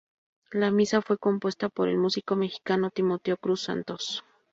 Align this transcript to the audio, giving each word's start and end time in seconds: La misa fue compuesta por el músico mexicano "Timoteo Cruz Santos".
La 0.51 0.71
misa 0.71 1.03
fue 1.03 1.19
compuesta 1.19 1.69
por 1.69 1.87
el 1.87 1.99
músico 1.99 2.35
mexicano 2.35 2.89
"Timoteo 2.89 3.37
Cruz 3.37 3.61
Santos". 3.61 4.23